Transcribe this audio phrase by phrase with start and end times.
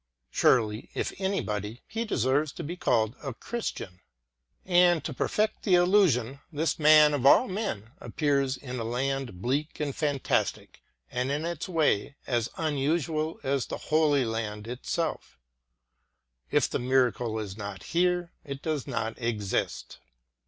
[0.31, 3.99] Surely, if anybody, he deserves to be called a Christian.
[4.65, 9.43] And to perfect the illu sion, this man, of all men, appears in a land
[9.43, 15.37] bleak and fantastic, and in its way as unusual as the Holy Land itself!
[16.49, 19.99] If the miracle is not here, it does not exist.